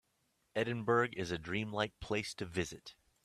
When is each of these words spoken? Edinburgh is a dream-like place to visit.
Edinburgh 0.55 1.09
is 1.13 1.29
a 1.29 1.37
dream-like 1.37 1.99
place 1.99 2.33
to 2.33 2.45
visit. 2.47 2.95